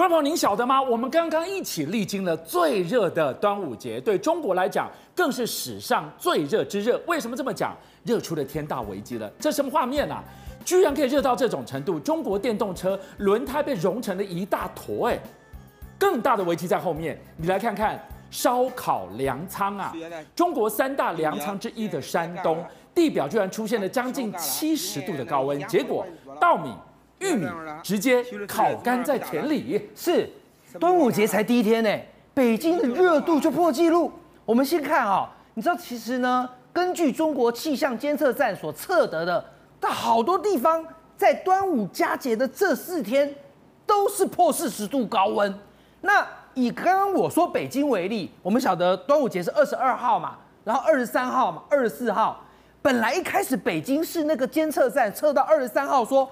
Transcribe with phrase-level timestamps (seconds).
[0.00, 0.80] 观众朋友，您晓得吗？
[0.80, 6.98] 我们刚刚一起历经了最热的端午节，对中国来讲更是史上最热之热。
[7.06, 7.76] 为什么这么讲？
[8.02, 9.30] 热出了天大危机了。
[9.38, 10.24] 这什么画面啊？
[10.64, 12.00] 居然可以热到这种程度！
[12.00, 15.20] 中国电动车轮胎被融成了一大坨，哎，
[15.98, 17.20] 更大的危机在后面。
[17.36, 19.92] 你来看看烧烤粮仓啊，
[20.34, 22.64] 中国三大粮仓之一的山东，
[22.94, 26.06] 地表居然出现了将近七十度的高温，结果
[26.40, 26.72] 稻米。
[27.20, 27.46] 玉米
[27.82, 30.28] 直接烤干在田里，是
[30.78, 31.90] 端午节才第一天呢，
[32.32, 34.10] 北京的热度就破纪录。
[34.46, 39.44] 我们先看啊，你知道其实呢，根据中国气象监测站所测得的，
[39.78, 40.82] 到好多地方
[41.14, 43.34] 在端午佳节的这四天
[43.84, 45.54] 都是破四十度高温。
[46.00, 52.42] 那以刚刚我说北京为例，我们晓得端午节是二十二号嘛，然后二十三号嘛，二十四号，
[52.80, 56.26] 本来一开始北京市那个监测站测到二十三号说。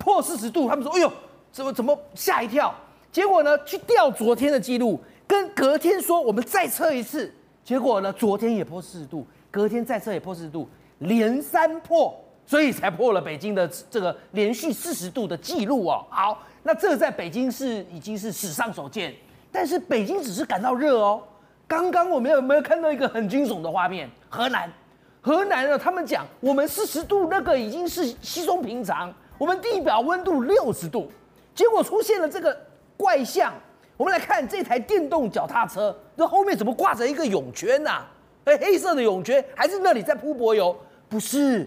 [0.00, 1.12] 破四十度，他们说：“哎呦，
[1.52, 2.74] 怎么怎么吓一跳？”
[3.12, 7.30] 结果呢，去调昨天的记录，跟隔天说我们再测一次，
[7.62, 10.66] 结果呢，昨天也破四十度，隔天再测也破四十度，
[11.00, 16.06] 连三破，所以才破了北京的这个连续四十度的记录哦。
[16.08, 19.14] 好，那这在北京市已经是史上首见，
[19.52, 21.22] 但是北京只是感到热哦。
[21.68, 24.08] 刚刚我们有没有看到一个很惊悚的画面？
[24.28, 24.72] 河南，
[25.20, 29.12] 河南呢，他们讲我们四十度那个已经是稀松平常。
[29.40, 31.10] 我们地表温度六十度，
[31.54, 32.54] 结果出现了这个
[32.94, 33.54] 怪象。
[33.96, 38.06] 我们来看这台电动脚踏车，这后面怎么挂着一个泳圈呐、啊？
[38.44, 40.76] 哎，黑色的泳圈，还是那里在铺柏油？
[41.08, 41.66] 不是，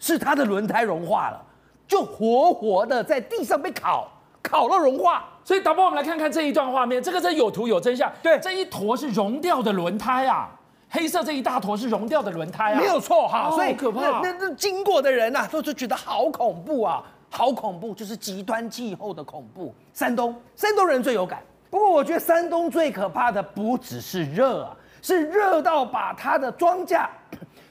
[0.00, 1.40] 是它的轮胎融化了，
[1.86, 4.10] 就活活的在地上被烤，
[4.42, 5.28] 烤了融化。
[5.44, 8.12] 所以导播，我们来看看这一段画面，这个真有图有真相。
[8.20, 10.50] 对，这一坨是融掉的轮胎啊。
[10.92, 14.00] 黑色这一大坨是融掉的轮胎啊，没有错哈，哦、所以可怕。
[14.00, 19.72] 那那那经过的人呐、啊，都就觉得好恐怖啊，好恐怖，就是极端气候的恐怖。
[19.94, 21.40] 山东，山东人最有感。
[21.70, 27.06] 不过我觉得山东最可怕的不只是热啊，是热到把它的庄稼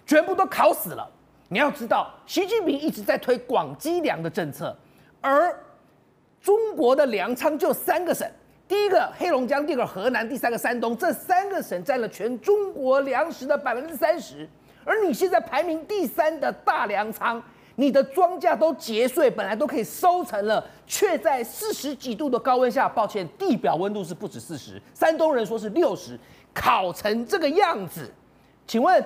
[0.05, 1.05] 全部都烤死了。
[1.49, 4.73] 你要知道，习近平一直在推广积粮的政策，
[5.19, 5.53] 而
[6.39, 8.25] 中国的粮仓就三个省。
[8.69, 14.47] 第一个黑龙江，第二个河南，第三个山东，这三个省占了全中国粮食的百分之三十。
[14.85, 17.41] 而你现在排名第三的大粮仓，
[17.77, 26.15] 你的庄稼都结穗，本来都可以收成了，却在四十几度的高温下，抱歉，地表温度是不止四十，山东人说是六十，
[26.53, 28.07] 烤成这个样子。
[28.67, 29.03] 请问，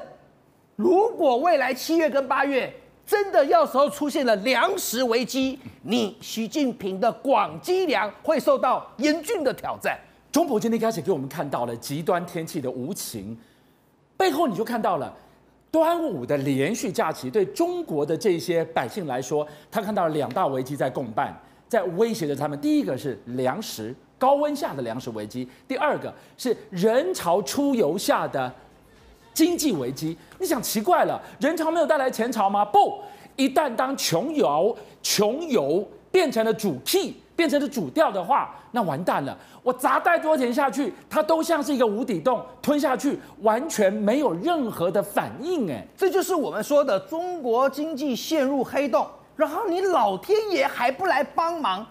[0.76, 2.74] 如果未来七月跟八月，
[3.06, 10.00] 真的要时候出现了粮食危机，你习近平的广积粮会受到严峻的挑战。
[10.32, 13.38] 中国今天开始给我们看到了极端天气的无情，
[14.16, 15.14] 背后你就看到了
[15.70, 21.38] 端午的连续假期对中国的这些百姓来说，他看到两大危机在共伴，
[21.68, 22.60] 在威胁着他们。
[22.60, 28.52] 第一个是粮食高温下的粮食危机，第二个是人潮出游下的。
[29.34, 32.64] 经济危机，你想奇怪了，人潮没有带来钱潮吗？
[32.64, 33.02] 不，
[33.36, 39.36] 一旦当穷游穷游变成了主 K，变成了主调的话，那完蛋了。
[39.64, 45.72] 我砸再多钱下去，它都像是一个无底洞，吞下去完全没有任何的反应。
[45.72, 49.08] 哎，这就是我们说的中国经济陷入黑洞。
[49.36, 51.84] 然后你老天爷还不来帮忙，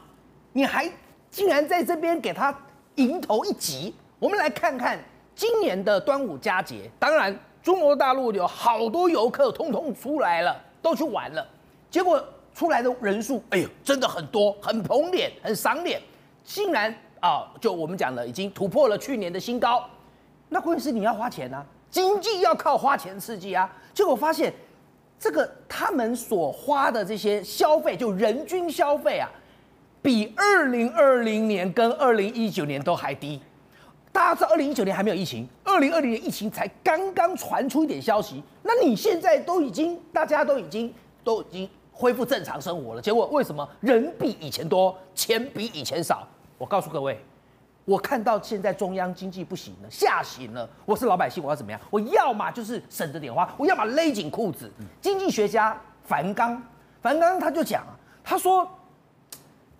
[0.52, 0.88] 你还
[1.30, 2.56] 竟然在这边给他
[2.96, 3.92] 迎头一击。
[4.20, 4.98] 我们来看看。
[5.34, 11.46] 今年的端午佳节，当然中国大陆有好多游客通通出来了，都去玩了。
[11.90, 12.22] 结果
[12.54, 16.00] 出来的人数，哎呦，真的很多，很捧脸，很赏脸，
[16.44, 19.88] 竟然啊，就我们讲的，已经突破了去年的新高。
[20.48, 23.70] 那关键是你要花钱啊，经济要靠花钱刺激啊。
[23.94, 24.52] 结果发现，
[25.18, 29.30] 这个他们所花的这些消费，就人均消费啊，
[30.02, 33.40] 比二零二零年跟二零一九年都还低。
[34.12, 38.42] 大家知道，二零一九年还没有疫情，二零二零年疫情才刚刚传出一点消息。
[38.62, 40.92] 那你现在都已经，大家都已经
[41.24, 46.28] 都已经恢复正常生活了，结果为什么人比以前多，钱比以前少？
[46.58, 47.18] 我告诉各位，
[47.86, 50.68] 我看到现在中央经济不行了，下行了。
[50.84, 51.80] 我是老百姓，我要怎么样？
[51.88, 54.70] 我要么就是省着点花，我要么勒紧裤子。
[55.00, 56.62] 经济学家樊纲，
[57.00, 57.82] 樊纲他就讲，
[58.22, 58.68] 他说。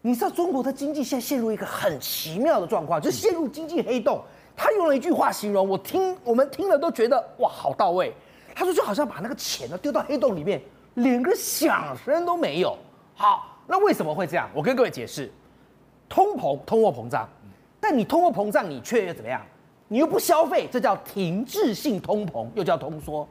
[0.04, 4.20] 你知道中国的经济现在陷入一个很奇妙的状况，就是陷入经济黑洞。
[4.56, 8.12] 他用了一句话形容，我听我们听了都觉得哇，好到位。
[8.54, 10.60] 他说就好像把那个钱呢丢到黑洞里面，
[10.94, 12.76] 连个响声都没有。
[13.14, 14.50] 好，那为什么会这样？
[14.52, 15.32] 我跟各位解释：
[16.08, 17.28] 通膨，通货膨胀。
[17.81, 19.40] 但你通货膨胀，你却又怎么样？
[19.87, 23.26] 你又不消费，这叫停滞性通膨，又叫通缩。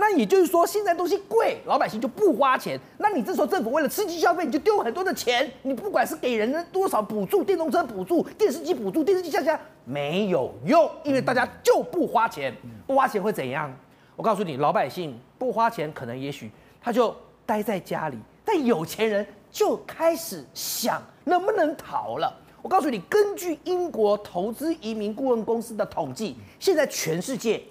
[0.00, 2.80] 那也就是说，现在东西贵，老百姓就不花钱。
[2.96, 5.48] 那你这时候政府为了刺激消费，你就丢很多的钱。
[5.60, 12.50] 你不管是给人的多少补助，电动车补助、电视机补助、电视机下架，没有用，因为大家就不花钱。
[12.86, 13.70] 不花钱会怎样？
[14.16, 16.50] 我告诉你，老百姓不花钱，可能也许
[16.80, 17.14] 他就
[17.44, 18.16] 待在家里。
[18.42, 22.34] 但有钱人就开始想能不能逃了。
[22.62, 27.62] 我告诉你，根据英国投资移民顾问公司的统计，现在全世界。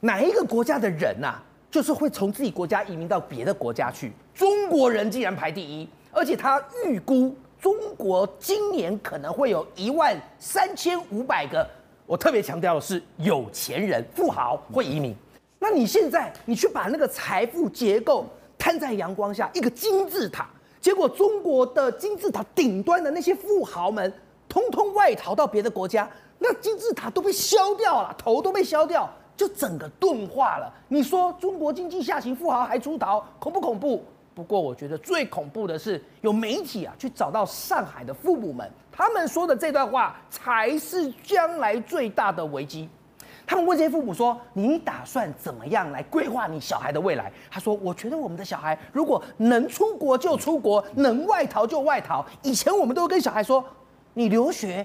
[0.00, 1.40] 哪一个国家的人呐、
[1.70, 4.12] 就是会从自己国家移民到别的国家去？
[4.32, 11.68] 中国人竟然排第一，而且他预估中国今年可能会有一万三千五百个。
[12.06, 15.14] 我特别强调的是，有钱人、富豪会移民。
[15.58, 18.24] 那你现在你去把那个财富结构
[18.56, 20.48] 摊在阳光下，一个金字塔，
[20.80, 24.10] 结果中国的金字塔顶端的那些富豪们，
[24.48, 26.08] 通通外逃到别的国家，
[26.38, 29.10] 那金字塔都被削掉了，头都被削掉。
[29.38, 30.70] 就整个钝化了。
[30.88, 34.04] 你说中国经济下行，富豪还出逃，恐不恐怖？
[34.34, 42.88] 不过我觉得最恐怖的是，有媒体啊去找到上海的父母们，他们说的这段话才是将来最大的危机。
[43.46, 52.26] 他们问这些父母说：“你打算怎么样来规划你小孩的未来？”他说：“我觉得我们的小孩如果能出国就出国，能外逃就外逃。
[52.42, 53.64] 以前我们都跟小孩说，
[54.14, 54.84] 你留学。”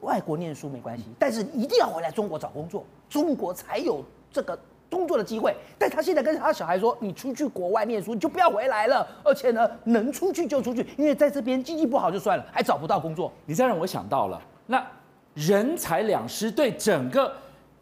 [0.00, 4.56] 外国念书没关系，但是一定要回来中国找工作，中国才有这个
[4.88, 5.54] 工作的机会。
[5.76, 9.06] 但他现在跟他小孩说：“你出去国外念书，你就不要回来了。
[9.24, 14.86] 而且呢，能出去就出去，因为在这边经济不好就算了，还找不到工作。”你再让我想到了，那
[15.34, 17.32] 人财两失，对整个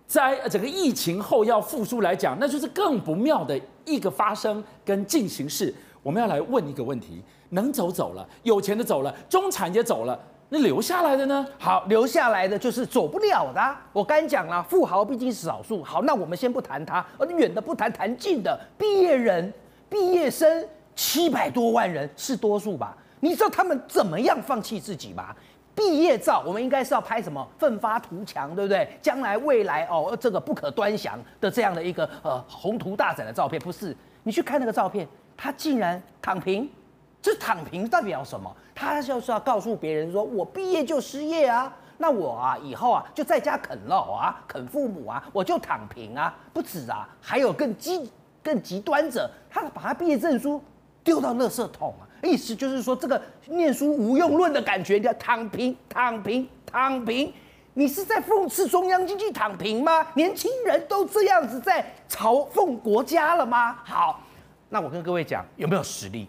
[0.07, 5.75] 在整个疫情后要复苏来讲，那就是更不妙的一个发生跟进行式。
[6.03, 10.19] 我们要来问一个问题：能走走了，有钱的走了，中产也走了。
[10.49, 11.45] 那留下来的呢？
[11.59, 13.77] 好，留下来的就是走不了的。
[13.93, 15.83] 我刚讲了，富豪毕竟是少数。
[15.83, 18.59] 好，那我们先不谈他，而远的不谈，谈近的。
[18.79, 19.53] 毕业人、
[19.89, 20.65] 毕业生
[20.95, 22.97] 七百多万人是多数吧？
[23.19, 25.35] 你知道他们怎么样放弃自己吗？
[25.75, 27.45] 毕业照，我们应该是要拍什么？
[27.59, 28.89] 奋发图强，对不对？
[29.03, 33.95] 将来未来哦，这个不可端详的这样的一个呃宏图大展的照片，不是？
[34.23, 35.07] 你去看那个照片，
[35.37, 36.71] 他竟然躺平。
[37.21, 38.55] 这躺平代表什么？
[38.77, 48.13] 他就是要告诉别人说，我毕业就失业啊，那我啊以后啊就在家啃老啊，啃父母啊，我就躺平啊，不止啊，还有更极
[48.43, 50.63] 更极端者，他把他毕业证书
[51.03, 57.33] 丢到垃圾桶啊，意思就是说这个念书无用论的感觉，叫躺平，躺平，躺平，
[57.73, 60.07] 你是在讽刺中央经济躺平吗？
[60.13, 63.79] 年轻人都这样子在嘲讽国家了吗？
[63.85, 64.21] 好，
[64.69, 66.29] 那我跟各位讲，有没有实力？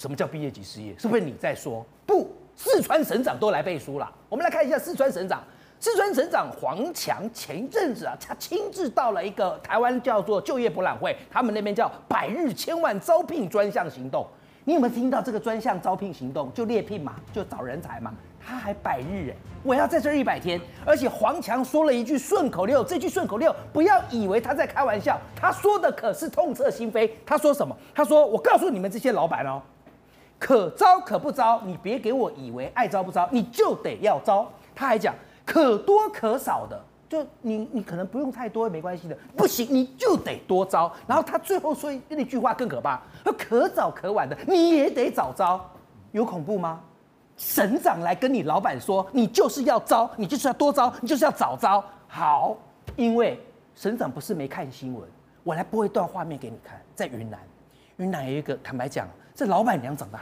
[0.00, 0.94] 什么叫毕业即失业？
[0.96, 1.84] 是不是你在说？
[2.06, 4.10] 不，四川省长都来背书了。
[4.30, 5.44] 我们来看一下四川省长，
[5.78, 14.26] 四川省长黄强前一阵子啊，他亲自到了一个台湾叫做就业博览会，他们那边叫百日千万招聘专项行动。
[14.64, 16.50] 你有没有听到这个专项招聘行动？
[16.54, 18.10] 就猎聘嘛，就找人才嘛。
[18.42, 20.58] 他还百日哎，我要在这一百天。
[20.86, 27.10] 而且黄强说了一句顺口溜，这句顺口溜不要以为他在开玩笑，他说的可是痛彻心扉。
[27.26, 27.76] 他说什么？
[27.94, 29.60] 他说我告诉你们这些老板哦。
[30.40, 34.50] 可招可不招，你别给我以为爱招不招，你就得要招。
[34.74, 35.14] 他还讲
[35.44, 40.90] 可多可少的，就你你可能不用太多没关系的，不行你就得多招。
[41.06, 43.00] 然后他最后说那句话更可怕，
[43.36, 45.60] 可早可晚的你也得早招，
[46.12, 46.80] 有恐怖吗？
[47.36, 51.84] 省长来跟你老板说，你就是要招，你就是要多招，你就是要早招。
[52.06, 52.56] 好，
[52.96, 53.38] 因为
[53.74, 55.08] 省长不是没看新闻，
[55.42, 57.38] 我来播一段画面给你看，在云南，
[58.00, 59.06] 云南有一个坦白讲。
[59.34, 60.20] 这老板娘长大，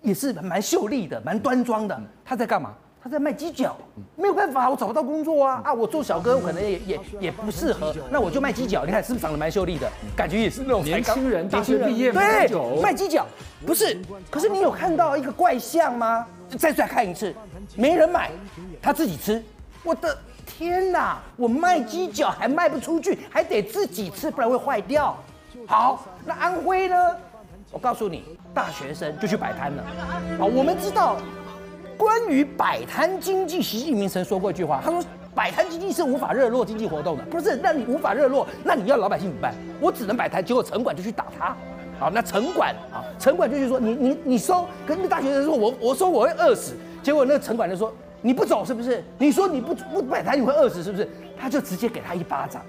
[0.00, 2.00] 也是蛮秀丽的，蛮端庄的。
[2.24, 2.72] 她在干嘛？
[3.02, 3.76] 她在卖鸡脚。
[4.16, 5.60] 没有办法，我找不到工作啊！
[5.64, 7.94] 啊，我做小哥，我可能也也也不适合。
[8.10, 8.84] 那我就卖鸡脚。
[8.84, 9.90] 你看是不是长得蛮秀丽的？
[10.16, 12.12] 感觉也是那种年轻人，大学毕业。
[12.12, 13.26] 对，卖鸡脚
[13.66, 13.98] 不是。
[14.30, 16.26] 可是你有看到一个怪象吗？
[16.58, 17.34] 再再看一次，
[17.76, 18.30] 没人买，
[18.80, 19.42] 他自己吃。
[19.82, 20.16] 我的
[20.46, 21.18] 天哪！
[21.36, 25.16] 我卖鸡脚还卖不出去，还得自己吃，不然会坏掉。
[25.66, 26.96] 好，那安徽呢？
[27.70, 29.82] 我告诉你，大学生就去摆摊了。
[29.82, 31.16] 啊，我们知道
[31.96, 35.02] 关于摆摊经济，习近平曾说过一句话，他说
[35.34, 37.24] 摆摊经济是无法热络经济活动的。
[37.24, 39.54] 不是，那你无法热络，那你要老百姓怎么办？
[39.80, 41.56] 我只能摆摊，结果城管就去打他。
[41.98, 49.02] 好，那城管啊，城管就去说你你你收，跟那大学生说我我说我会饿死，结果那个城管就说你不走是不是？
[49.16, 51.08] 你说你不不摆摊你会饿死是不是？
[51.40, 52.62] 他就直接给他一巴掌。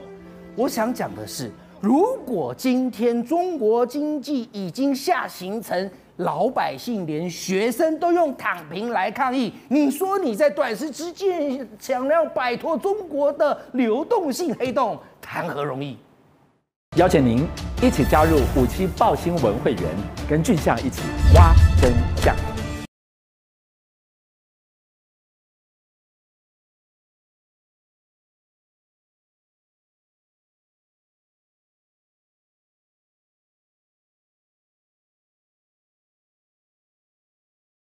[0.56, 1.52] 我想讲的是。
[1.86, 15.96] 如果今天中国经济已经下行成老百姓连学生都用躺平来抗议，你说你在短时之间想要摆脱中国的流动性黑洞，谈何容易？
[16.98, 17.46] 邀请您
[17.84, 19.84] 一起加入五七报新闻会员，
[20.27, 21.04] 跟俊相一起
[21.36, 22.36] 挖真相。